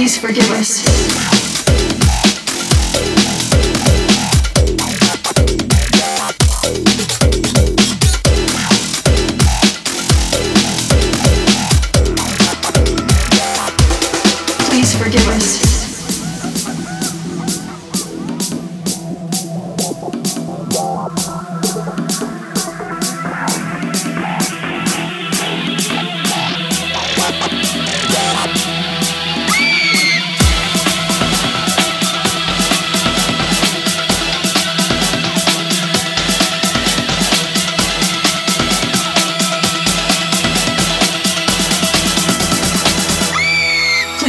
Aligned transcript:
Please 0.00 0.16
forgive 0.16 0.50
us. 0.52 1.19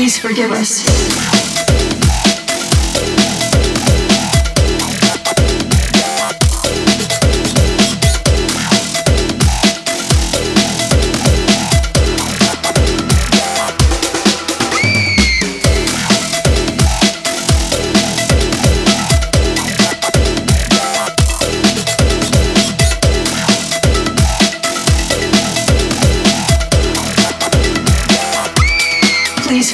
Please 0.00 0.18
forgive 0.18 0.50
us. 0.50 1.49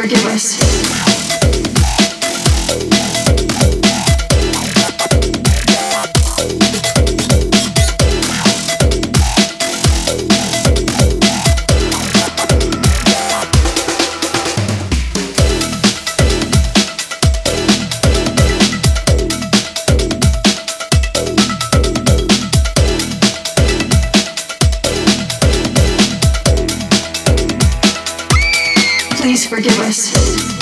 Forgive 0.00 0.24
us. 0.24 1.19
Please 29.20 29.44
forgive 29.46 29.78
us. 29.80 30.59